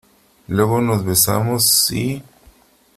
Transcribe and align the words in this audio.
luego 0.47 0.81
nos 0.81 1.05
besamos 1.05 1.91
y... 1.91 2.23